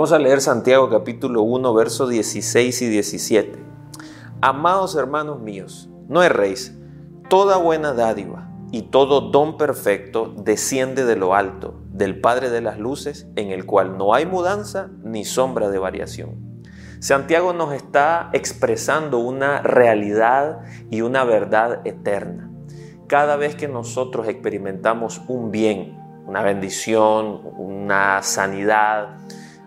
[0.00, 3.58] Vamos a leer Santiago capítulo 1, versos 16 y 17.
[4.40, 6.74] Amados hermanos míos, no erréis,
[7.28, 12.78] toda buena dádiva y todo don perfecto desciende de lo alto, del Padre de las
[12.78, 16.62] Luces, en el cual no hay mudanza ni sombra de variación.
[17.00, 20.60] Santiago nos está expresando una realidad
[20.90, 22.50] y una verdad eterna.
[23.06, 29.18] Cada vez que nosotros experimentamos un bien, una bendición, una sanidad,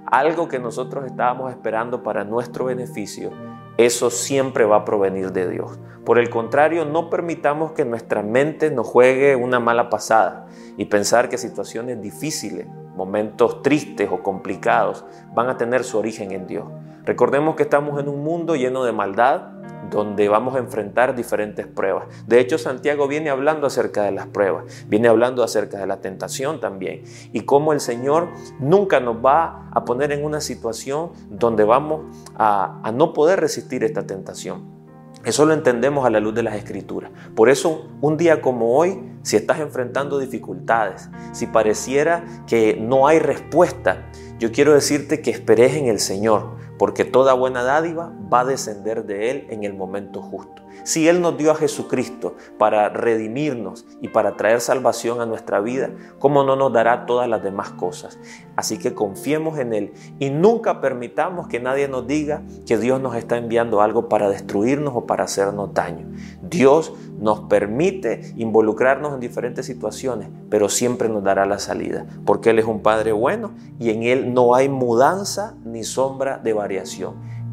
[0.05, 3.31] algo que nosotros estábamos esperando para nuestro beneficio,
[3.77, 5.79] eso siempre va a provenir de Dios.
[6.05, 10.47] Por el contrario, no permitamos que nuestra mente nos juegue una mala pasada
[10.77, 16.45] y pensar que situaciones difíciles, momentos tristes o complicados van a tener su origen en
[16.45, 16.65] Dios.
[17.05, 19.52] Recordemos que estamos en un mundo lleno de maldad,
[19.89, 22.05] donde vamos a enfrentar diferentes pruebas.
[22.27, 26.59] De hecho, Santiago viene hablando acerca de las pruebas, viene hablando acerca de la tentación
[26.59, 32.01] también y cómo el Señor nunca nos va a poner en una situación donde vamos
[32.35, 34.71] a, no poder resistir esta tentación.
[35.25, 37.09] Eso lo entendemos a la luz de las escrituras.
[37.33, 43.19] Por eso, un día como hoy, si estás enfrentando dificultades, si pareciera que no hay
[43.19, 48.43] respuesta, yo quiero decirte que esperes en el Señor, porque toda buena dádiva va a
[48.43, 50.63] descender de Él en el momento justo.
[50.83, 55.91] Si Él nos dio a Jesucristo para redimirnos y para traer salvación a nuestra vida,
[56.19, 58.19] ¿cómo no nos dará todas las demás cosas?
[58.57, 63.15] Así que confiemos en Él y nunca permitamos que nadie nos diga que Dios nos
[63.15, 66.07] está enviando algo para destruirnos o para hacernos daño.
[66.41, 72.59] Dios nos permite involucrarnos en diferentes situaciones, pero siempre nos dará la salida, porque Él
[72.59, 76.51] es un Padre bueno y en Él no hay mudanza ni sombra de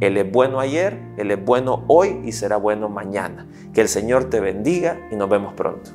[0.01, 3.47] Él es bueno ayer, Él es bueno hoy y será bueno mañana.
[3.75, 5.91] Que el Señor te bendiga y nos vemos pronto.